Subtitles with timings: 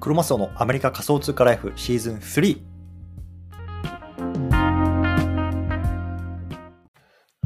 [0.00, 2.60] クロマスオのアメリカ仮想通貨ライフシーズン3。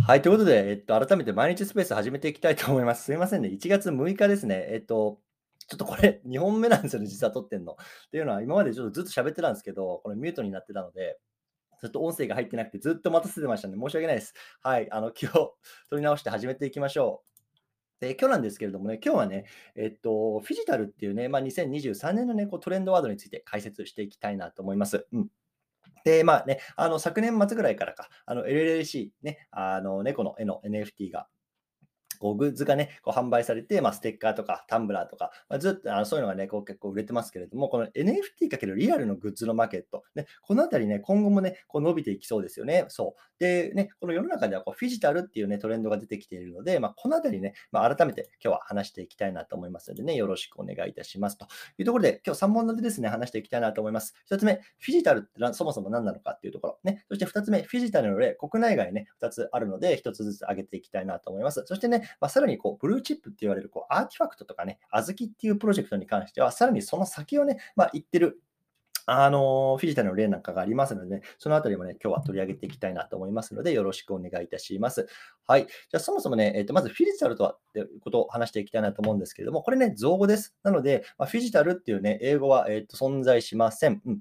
[0.06, 3.04] はい、ということで、えっと、改めて毎日スペース始めていきたいと思います。
[3.04, 3.48] すいませんね。
[3.48, 4.66] 1月6日ですね。
[4.68, 5.18] えっと、
[5.66, 7.72] ちょっとこれ 2本目なんですよね、実は撮ってんの。
[7.72, 7.76] っ
[8.10, 11.18] ていうのは、今までちょっとずっと喋ってたんですけど、これミュートになってたので、
[11.80, 13.78] ずっと音声が入ってなくて、ずっと待たせてましたね。
[13.80, 14.34] 申し訳ないです。
[14.60, 15.52] はい、あの、今日、
[15.88, 17.31] 撮り直して始めていきましょう。
[18.02, 19.44] で、今日なんですけれどもね、今日はね、
[19.76, 25.06] えっと、フィジタルっていうね、まあ、2023年のね、こうトレンドワードについて解説していきたいなと思います。
[25.12, 25.28] うん。
[26.04, 31.28] で、まあね、あの昨年末ぐらいからか、あの LLC、ね、あの猫の絵の NFT が
[32.22, 42.84] こうグッズがね、こう販売されて、まあ、ステッカーとかタンブラーとか、まあ、ずっとあのそういうのがね、こう結構売れてますけれども、この NFT× リアルのグッズのマーケット、ね、このあたりね、今後もね、こう伸びていきそうですよね。
[42.86, 43.22] そう。
[43.40, 51.46] で、ね、この世の中ではこうフィジタルっていうね、トレンドが出てきているので、まあ、このあたりね、まあ、改めて今日は話していきたいなと思いますのでね、よろしくお願いいたしますと
[51.78, 54.14] いうところで、今日3本立てですね、話していきたいなと思います。
[54.30, 61.64] 1つ目、フィジタルってそもそも何なのかっていうところ、ね、そして2つ目、フィジタルの例、国内外ね、2つあるので、1つずつ上げていきたいなと思います。
[61.66, 68.40] そしてね、まあ、さらにこう、ブルーチップって言われるこうアーティファクトとかね、小豆っていうプロジェクトに関しては、さらにその先をね、まあ、言ってる
[69.06, 75.08] あの、フィジタルの例なんかがありますので、ね、そのあたりもね、今日は取り上げていきたいなと思いますので、よろしくお願いいたします。
[75.46, 75.66] はい。
[75.66, 80.54] じゃあ、そもそもね、えっ、ー、と、まずフィジタルとはっていうことを話していきたいなと思うんですけれども、これね、造語です。
[80.62, 84.00] なので、まあ、フィジタルっていうね、英語は、えっ、ー、と存在しません。
[84.06, 84.20] うん。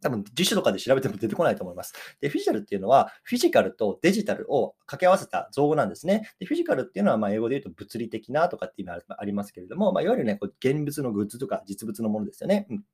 [0.00, 1.92] 多分辞書とかで調べても出てこないと思います。
[2.20, 6.30] で、フィジカルっていうのは、フィジカルとデジタルを掛け合わせた造語なんですね。
[6.38, 12.66] で、フィジカルっていうのは、まあ、英語で言うと物理的なとかっていうのがありますけれども、まあ、いわゆるね、こう現物のグッズとか実物のものですよね。
[12.70, 12.84] うん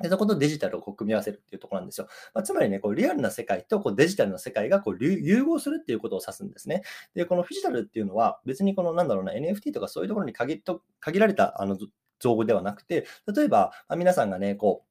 [0.00, 2.06] でそことデジタルをこう組み合わせるっていうところなんですよ。
[2.34, 6.82] まあ、つまりね、こうリアルな世界とこうデジタルな世界がこう融合するっていうことを指すんですね。
[7.14, 11.76] で、このフィジタルっていうのは別にこのなんだろうな、NFT とかそういうところに限と限られたあの
[12.20, 14.87] 造語ではなくて、例えば、まあ、皆さんがね、こう、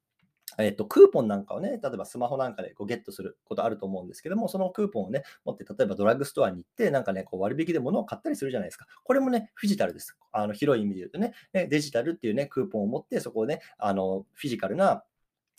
[0.60, 8.88] えっと、クーポンなんかをね、例えばスマホなんかでこうゲットすることあると思うんですけども、そのクーポンをね、持って、例えばドラッグストアに行って、なんかね、こう割引で物を買ったりするじゃないですか。
[9.04, 10.18] これもね、フィジタルです。
[10.32, 15.04] あの広い意味で言うとね、デジタルっていうね、クーポンを持って、そこをね、あのフィジカルな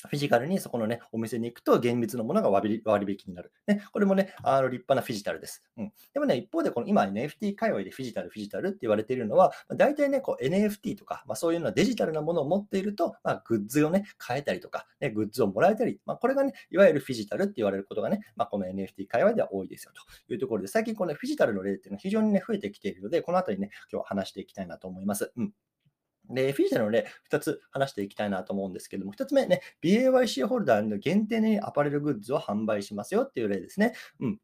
[0.06, 3.53] フィジカルにそこのね、お店に行くと現実のものが割引になる。
[3.66, 5.64] ね、これもね、あの立派なフィジタルです。
[5.76, 19.92] うん、でもね、一方でこの今 NFT 界隈でフィジタル、フィジタルって言われているのは、大体ね、こう NFT とか、まあ、そういうのはデジタルなものを持っていると、まあ、グッズをね、買えたりとか、ね、グッズをもらえたり、まあ、これがね、いわゆるフィジタルって言われることがね、まあ、この NFT 界隈では多いですよ
[20.28, 25.32] というところで、最近このフィジタルの例っていうのは非常にね、増えてきているので、このあたりね、今日は話していきたいなと思います。
[25.37, 25.53] うん
[26.28, 33.94] で、フィジタルの例、2つ話していきたいなと思うんですけども、1つ目ね、BAYC ホルダーの限定にアパレルグッズを販売しますよっていう例ですね。
[34.20, 34.40] うん。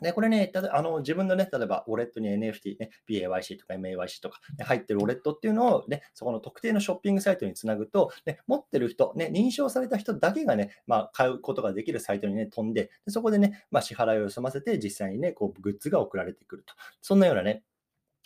[0.00, 16.74] で、これね、ただあの自分のね、例えば、ウォレットに NFT、ね、BAYC とか MAYC とか、ね、入ってるウォレットっていうのをね、そこの特定のショッピングサイトにつなぐと、ね、持ってる人、ね、認証された人だけがね、まあ、買うことができるサイトにね、飛んで、でそこでね、まあ、支払いを済ませて、実際にね、こう、グッズが送られてくると。
[17.02, 17.62] そんなようなね、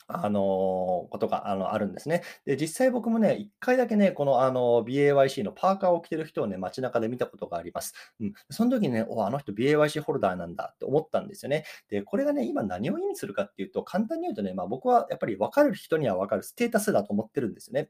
[0.06, 2.22] あの、ことが、あの、あるんですね。
[2.44, 7.94] で、実際僕もね、一回だけね、この、あの、BAYC のパーカーを着てる人をね、街中で見たことがあります。
[8.20, 8.32] うん。
[8.50, 11.64] その時にね、お、あの人 BAYC ホルダーなんだって思ったんですよね。
[11.88, 17.88] で、これがね、今何を意味するかっていうと、簡単に言うとね、まあ僕はやっぱり分かる人には分かるステータスだと思ってるんですよね。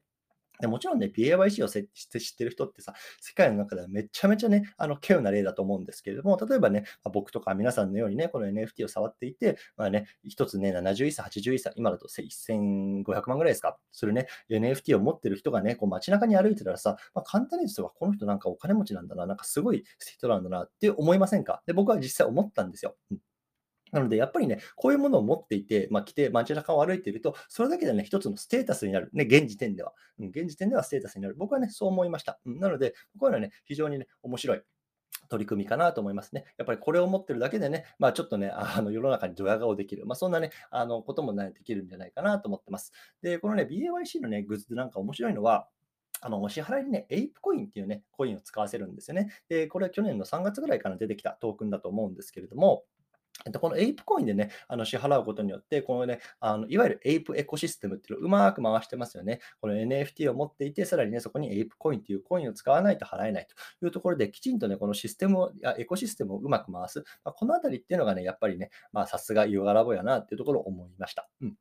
[0.60, 21.62] でもちろんね、PAYC を知ってる人ってさ、世界の中ではめちゃめちゃね、あの、稀有な例だと思うんですけれども、例えばね、まあ、僕とか皆さんのようにね、この NFT を触っていて、まあね、一つね、71歳、81歳、今だと1500万ぐらいですか、するね、NFT を持ってる人がね、こう街中に歩いてたらさ、まあ、簡単に言うと、この人なんかお金持ちなんだな、なんかすごい人なんだなって思いませんか？
[21.66, 22.96] で、僕は実際思ったんですよ。
[23.10, 23.18] うん。
[23.94, 29.08] なので、やっぱりね、こういうものを持っていて、まあ、来て街中を歩いていると、それだけでね、一つのステータスになる。
[29.12, 29.92] ね、現時点では。
[30.18, 31.36] うん、現時点ではステータスになる。
[31.38, 32.40] 僕はね、そう思いました。
[32.44, 34.62] うん、なので、こういうのはね、非常にね、面白い。
[35.28, 36.44] 取り組みかなと思いますね。
[36.58, 42.92] やっぱりこれを持ってるだけでね、まあ、ちょっとね、あ の世の中にドヤ顔できる、まあ、そんなね、あのことも、ね、できるんじゃないかなと思ってます。
[43.22, 45.68] で、このね、BAYC のね、グッズなんか面白いのは、
[46.20, 49.30] あのお支払いにね、エイプコインっていうね、コインを使わせるんですよね。
[49.48, 52.84] で、これは去年の3月ぐらいから出てきたトークンだと思うんですけれども、
[53.60, 59.40] このエイプコインでね、あの支払うことによって、このね、あのいわゆるエイプエコシステムっていうのをうまく回してますよね。
[59.60, 63.46] この NFT を持っていて、さらにね、そこにエイプコインというコインを使わないと払えない
[63.80, 67.00] というところで、きちんとね、このシステムを、やエコシステムをうまく回す。
[67.24, 71.28] まあ、このあたりっていうのがね、やっぱりね、まあ、さすがユーガラボやなっていうところを思いました。
[71.42, 71.56] うん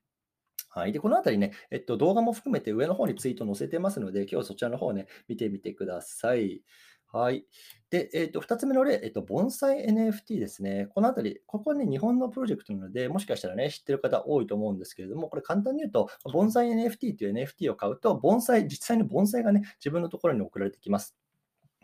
[0.75, 0.91] はい。
[0.91, 6.63] で、このあたりね、えっと、動画も含めて上の方にツイート載せてますので、今日そちらの方ね、見てみてください。
[7.13, 7.45] はい。
[7.91, 10.87] で、えっと、2つ目の例、えっと、盆栽 NFT ですね。
[10.95, 21.15] このあたり、ここはね、日本のプロジェクトなので、もしかしたらね、知ってる方多いと思うんですけれども、これ簡単に言うと、盆栽 NFT という NFT を買うと、盆栽、実際の盆栽がね、自分のところに送られてきます。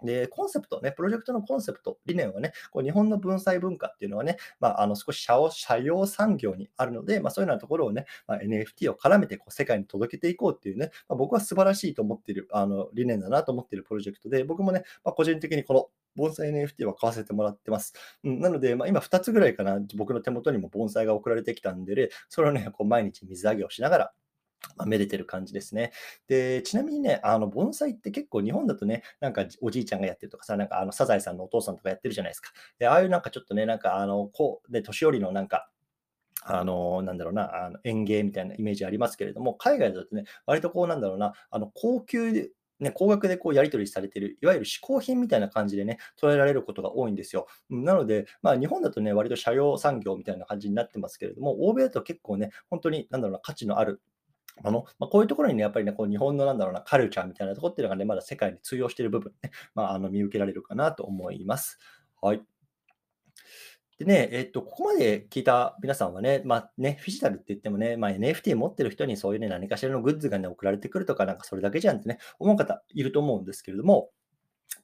[0.03, 17.93] で、コンセプトね、プロジェクトのコンセプト、理念はね、こう日本の文才文化っていうのはね、まあ、あの少し社用産業にあるので、まあ、そういうようなところをね、まあ、NFT を絡めてこう世界に届けていこうっていうね、まあ、僕は素晴らしいと思っているあの理念だなと思っているプロジェクトで、僕もね、まあ、個人的にこの盆栽 NFT は買わせてもらってます。
[18.23, 24.13] うん、なので、まあ、今2つぐらいかな、僕の手元にも盆栽が送られてきたんで、それをね、こう毎日水揚げをしながら、
[24.79, 25.91] まあ、めでてる感じですね。
[26.27, 32.51] で、ちなみにね、あの、盆栽って結構日本だとね、なんかおじいちゃんがやってるとかさ、なんかあの、サザエさんのお父さんとかやってるじゃないですか。
[32.79, 35.69] で、ああいうなんかちょっとね、なんかあの、こう、で、年寄りのなんか、
[36.43, 47.47] あの、なんだろうな、あの園芸みたいなイメージありますけれども、海外だとね、割とこうなんだろうな、あの、高級で、ね、高額でこうやり取りされている、いわゆる嗜好品みたいな感じでね、捉えられることが多いんですよ。
[47.69, 54.01] なので、まあ、日本だとね、割と社用産業みたいな感じになってますけれども、欧米だと結構ね、本当に、なんだろうな、価値のある
[54.63, 61.79] あの、まあ、こういうところにね、やっぱりね、こう日本のなんだろうな、カルチャーみたいなところっていうのがね、まだ世界に通用している部分ね、 まあ、あの見受けられるかなと思います。
[62.21, 62.41] はい。
[63.97, 74.11] でね、えっと、ここまで聞いた皆さんはね、まあね、フィジタルって言ってもね、まあ、NFT 持ってる人にそういうね、何かしらのグッズがね、送られてくるとか、なんかそれだけじゃんってね、思う方いると思うんですけれども、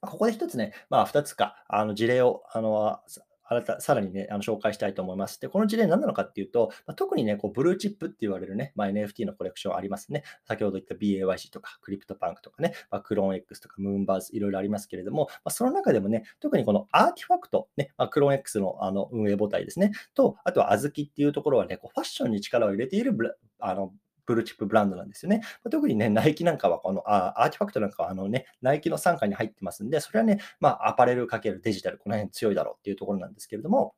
[0.01, 2.99] ここで一つね、まあ、二つか、あの事例を、あの、
[3.47, 5.39] 新たさらにね、あの紹介したいと思います。
[5.39, 10.23] で、この事例何なのかっていうと、まあ、特にね、こうブルーチップって言われるね、まあ、NFT のコレクションありますね。
[10.47, 23.15] 先ほど言った BAYC とか、クリプトパンクとかね、まあ、クローン X とか、ムーンバーズ、いろいろありますけれども、まあ、その中でもね、特にこのアーティファクト、ね、まあ、クローン X のあの運営母体ですね、と、あとはあずきっていうところはね、こうファッションに力を入れている
[23.59, 23.93] あの
[24.25, 25.41] ブルーチップブランドなんですよね。
[25.63, 33.95] ま特にね、ナイキなんかは、このあアーティファクトなんかは、あのね、ナイキの傘下に入ってますんで、それはね、まあ、アパレルかけるデジタル、この辺強いだろうっていうところなんですけれども、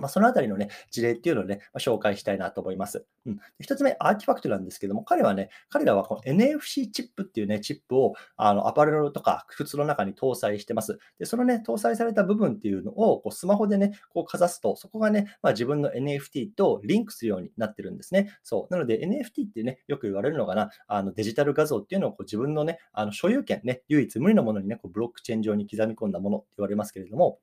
[0.00, 3.04] まあ、そのあたりのね、事例っていうのをね、まあ、紹介したいなと思います。
[3.26, 3.38] うん。
[3.60, 10.98] 一つ目、アーティファクトなんですけども、彼はね、彼らはこの NFC チップっていうね、チップをあのアパレルとか靴の中に搭載してます。
[11.18, 18.30] で、そのね、搭載された部分っていうのをこうスマホでね、こうかざすと、そこがね、まあ、自分の NFT とリンクするようになってるんですね。
[18.42, 18.72] そう。
[18.72, 27.38] なので NFT ってね、よく言われるのかな、あのデジタル画像っていうのをこう自分のね、あの所有権ね、唯一無二のものにね、こうブロックチェーン上に刻み込んだものって言われますけれども、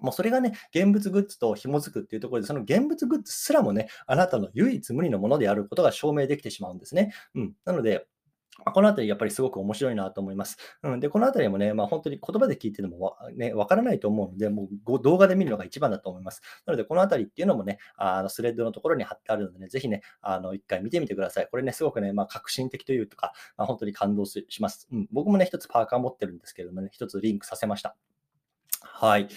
[0.00, 7.12] もうそれがね、現物グッズと紐づくっていうところで、その現物グッズすらもね、あなたの唯一無二のものであることが証明できてしまうんですね。
[7.34, 7.54] うん。
[7.64, 8.06] なので、
[8.64, 10.56] このあたりやっぱりすごく面白いなと思います。
[10.82, 16.42] うん、で、このあたりもね、まあ、本当に言葉で聞いててもわ,、ね、わからないと思うので、もう動画で見るのが一番だと思います。
[16.66, 21.48] なので、このあたりっていうのもね、あのスレッドのところに貼ってあるのでね、ぜひね、あの一回見てみてください。
[21.50, 25.08] これね、すごくね、まあ、革新的というとか、まあ、本当に感動します、うん。
[25.12, 27.96] 僕もね、一つパーカー持ってるんですけれどもね、一つリンクさせました。
[28.80, 29.28] はい。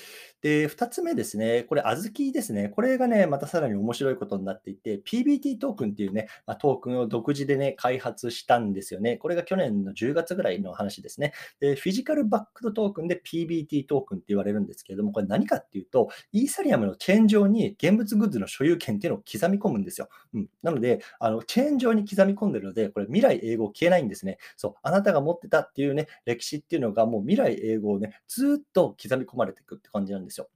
[0.41, 2.69] で、2つ目ですね、これ、あずきですね。
[2.69, 9.17] これがね、またさらに面白いことになっていて、PBT トークンっていうね、まあ、トークンを独自でね、開発したんですよね。
[9.17, 11.33] これが去年の10月ぐらいの話ですね。
[11.59, 20.09] で、フィジカルバックドトークンで PBT トークンって言われるんですけれども、これ何かっていうと、イーサリアムのチェーン上に現物グッズの所有権っていうのを刻み込むんですよ。
[20.33, 24.39] うん、なので、あのチェーン上に刻み込んでるので、これ未来英語消えないんですね。
[24.57, 30.49] そう、あなたが持ってたっていうね、歴史っていうのがもう未来英語をね、ずっと刻み込まれていくって感じなんですですよ。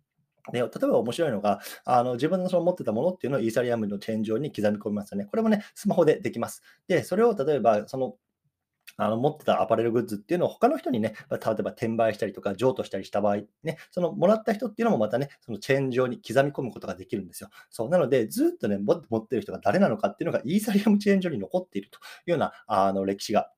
[0.52, 5.26] で、例えば面白いのが、あの自分のその持ってたものっていうのをイーサリアムのチェーン上に刻み込みますよね。
[5.26, 6.62] これもね、スマホでできます。
[6.88, 8.16] で、それを例えば、その
[8.98, 17.50] あの持ってたアパレルグッズっていうのを他の人にね、例えば転売したりとか譲渡したりした場合、ね、そのもらった人っていうのもまたね、そのチェーン上に刻み込むことができるんですよ。
[17.70, 17.90] そう。
[17.90, 23.52] なので、ずっとね、持ってる人が誰なのかっていうのがイーサリアムチェーン上に残っているというようなあの歴史が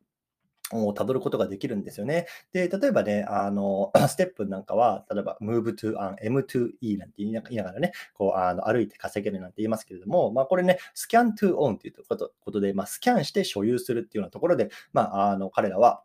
[0.73, 2.27] をたどることができるんですよね。
[2.51, 12.03] で、例えばね、あの、 ステップなんかは、例えば move to an M2E なんて言いながらね、こう、あの歩いて稼げるなんて言いますけれども、まあ、これね、スキャン to own っていうと
[12.39, 16.03] ことで、まあ、スキャンして所有するっていうようなところで、まあ、あの、彼らは、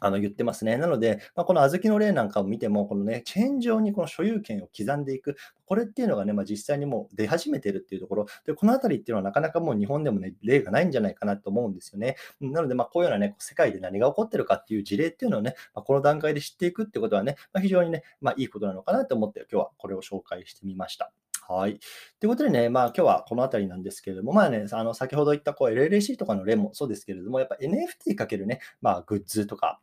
[0.00, 0.76] あの言ってますね。
[0.76, 5.36] なので、まあ、この小豆の例なんかを見ても、このね、チェーン上にこの所有権を刻んでいく、
[5.66, 12.16] これっていうのがね、まあ、実際にもう出始めてるっていうところ、でこのあたりっていうのはなかなかもう日本でもね、例がないんじゃないかなと思うんですよね。
[12.40, 21.12] なので、ま、こういうようなね、世界で何が起こってるかっていう事例っていうのをね、まあ、この段階で知っていくってことはね、まあ、非常にね、まあ、いいことなのかなと思って、今日はこれを紹介してみました。
[21.48, 21.78] はい。
[22.20, 29.80] ということでね、まあ今日はこの辺りなんですけれども、まあね、あの先ほど言ったこう LLC とかの例もそうですけれども、やっぱ NFT かけるね、まあグッズとか、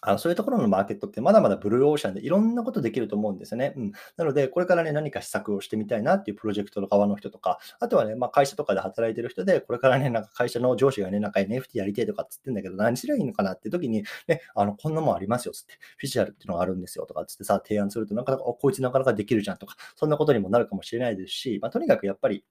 [0.00, 3.74] あのそういうところのマーケットってまだまだブルーオーシャンでいろんなことできると思うんですよね。
[3.76, 22.44] うん、なので、これからね、何か施策をしてみたいなっていうプロジェクトの側の人とか、あとはね、まあ、会社とかで働いてる人で、これからね、なんか会社の上司がね、なんか NFT やりてえとかっつってんだけど、何すりゃいいのかなって時に、ね、あの、こんなもんありますよっつって、フィジュアルっていうのがあるんですよとかっつってさ、提案すると、なかなか、こいつなかなかできるじゃんとか、そんなことにもなるかもしれないですし、まあ、とにかくやっぱり、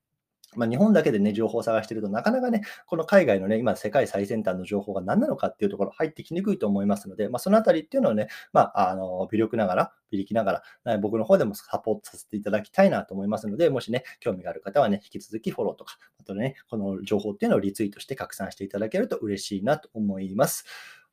[0.56, 20.66] まあ、日本だけでね、情報を探していると、なかなかね、この海外のね、今、世界最先端の情報が何なのかっていうところ、入ってきにくいと思いますので、まあ、そのあたりっていうのをね、まあ、あの、微力ながら、微力ながら、僕の方でもサポートさせていただきたいなと思いますので、もしね、興味がある方はね、引き続きフォローとか、あとね、この情報っていうのをリツイートして拡散していただけると嬉しいなと思います。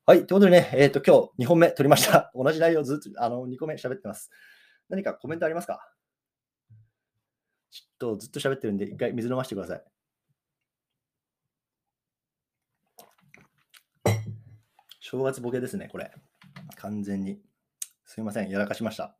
[0.05, 0.17] はい。
[0.17, 2.31] ということでね、えっ、ー、と、今日2本目取りました。
[2.35, 4.31] 同じ内容ずっと、あの、2個目喋ってます。
[4.89, 5.93] 何かコメントありますか？
[7.73, 9.83] ちょっとずっと喋ってるんで、一回水飲ませてください。
[14.99, 16.13] 正月ボケですね、これ。
[16.75, 17.41] 完全に。
[18.05, 19.17] すいません、やらかしました。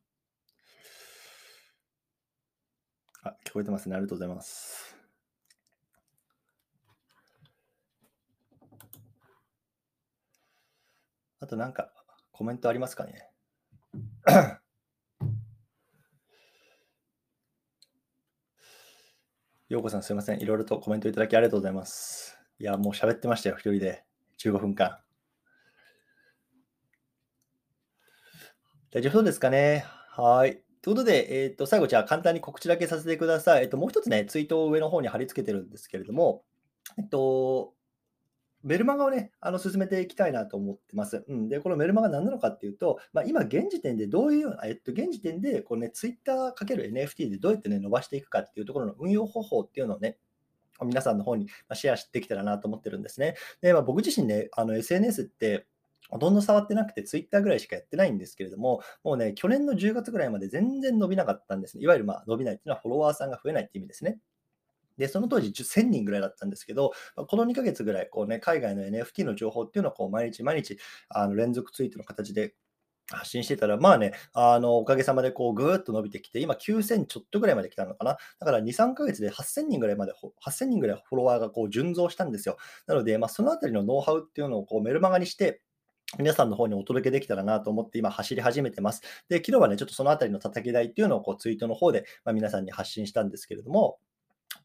[3.23, 3.95] あ、聞こえてますね。
[3.95, 4.95] ありがとうございます。
[11.39, 11.91] あとなんか
[12.31, 13.31] コメントありますかね？
[19.73, 20.39] ようこさんすいません。
[20.39, 22.37] いろいろとコメントいただきありがとうございます。
[22.59, 24.03] いや、もう喋ってましたよ、一人で。
[24.37, 24.99] 15分間。
[28.91, 29.83] 大丈夫そうですかね？
[30.11, 30.61] はい。
[30.83, 33.63] ということで、えっ、ー、と、最後、じゃあ簡単に告知だけさせてください。
[33.63, 36.43] えっ、と、もう一つね、ツイートを上の方に貼り付けてるんですけれども、
[36.99, 37.72] えっと、
[38.63, 41.25] メルマガをね、あの進めていきたいなと思ってます。
[41.27, 50.17] うん、で、このメルマガ何なのかっていうと、まあ、今現時点でどういう、えっと、現時点でこう、ね、Twitter× NFT でどうやって、ね、伸ばしていくかっていうところの運用方法っていうのをね、
[50.81, 53.35] 皆さんの方にシェアしてきたらなと思ってるんですね。
[53.61, 55.65] で、まあ、僕自身ね、SNS って
[56.09, 61.83] ほとんど触ってなくて、ツイッターぐらいしかやってないんですけれども、もうね、去年の10月ぐらいまで全然伸びなかったんですね。
[61.83, 64.19] いわゆるまあ伸びないっていうのはフォロワーさんが増えないって意味ですね。
[64.97, 70.77] で、その当時1000人ぐらいだったんですけど、この2ヶ月ぐらい、こうね、海外の NFT の情報っていうのをこう毎日毎日
[71.09, 72.55] あの連続ツイートの形で
[73.11, 78.17] 発信してたら、まあね、あのおかげさまでこうぐーっと伸びてきて、今9000ちょっとぐらいまで来たのかな。
[78.39, 80.13] だから2、3ヶ月で8000人ぐらいまで、
[80.45, 82.57] 8000人ぐらいフォロワーがこう順増したんですよ。
[82.87, 85.61] なので、まあ、そのあたりのノウハウっていうのをこうメルマガにして、
[86.19, 89.01] 皆さんの方にお届けできたらなと思って今走り始めてます。
[89.29, 93.97] で、昨日はね、ちょっとそのあたりの叩き台っていうのをこうツイートの方で、まあ、皆さんに発信したんですけれども、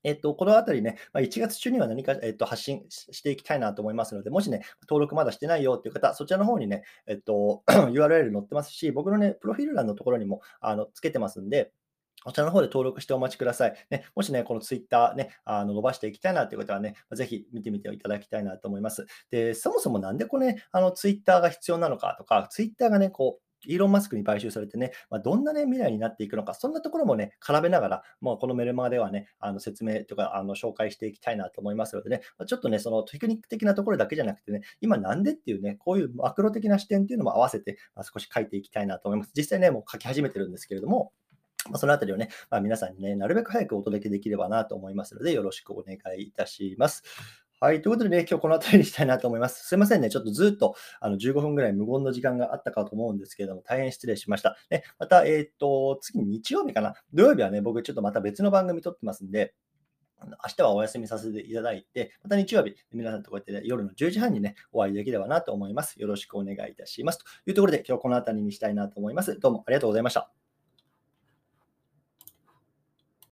[0.04, 11.72] えっと、このあたりね、まあ、1月中には何か、えっと、発信していきたいなと思いますので、もしね、登録まだしてないよっていう方、そちらの方にね、えっと、 URL 載ってますし、僕のね、プロフィール欄のところにもあのつけてますんで、
[12.24, 13.74] こちらの方で登録してお待ちください。
[13.90, 19.06] ね、もしね、このツイッターね、あの伸ばしていきたいなという方はね、ぜひ見てみていただきたいなと思います。
[19.30, 39.32] で、そもそもなんでこれ、ね、あのツイッターが必要なのかとか、ツイッターがね、こう、イーロン・マスクに買収されてね、まあ、どんな、ね、未来になっていくのか、そんなところもね、絡めながら、もうこのメルマガではね、あの説明とかあの紹介していきたいなと思いますのでねま、ちょっとね、そのテクニック的なところだけじゃなくてね、今なんでっていうね、こういうマクロ的な視点っていうのも合わせて、まあ、少し書いていきたいなと思います。
[39.36, 41.12] 実際ね、もう書き始めてるんですけれども、
[41.70, 47.02] まあ、そのあたりをね、まあ、皆さんにね、なるべく早くお届けできればなと思いますので、よろしくお願いいたします。
[47.60, 47.82] はい。
[47.82, 49.66] ということでね、今日この辺りにしたいなと思います。
[49.66, 50.10] すいませんね。
[50.10, 54.56] ちょっとずっとあの15分ぐらい無言の時間があったかと思うんですけれども、大変失礼しました。
[54.70, 56.94] ね、また、えっ、と、次日曜日かな。
[57.12, 59.54] 土曜日はね、僕ちょっとまた別の番組撮ってますんで、
[60.22, 66.00] 明日はお休みさせていただいて、また日曜日、皆さんとこうやって、ね、夜の10時半にね、お会いできればなと思います。
[66.00, 67.18] よろしくお願いいたします。
[67.18, 69.36] というところで、今日この辺りにしたいなと思います。
[69.40, 70.37] どうもありがとうございました。